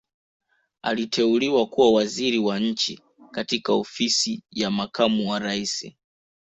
Aliteuliwa 0.83 1.65
kuwa 1.67 1.91
Waziri 1.93 2.39
wa 2.39 2.59
Nchi 2.59 2.99
katika 3.31 3.73
Ofisi 3.73 4.43
ya 4.51 4.71
Makamu 4.71 5.29
wa 5.31 5.39
Rais 5.39 5.91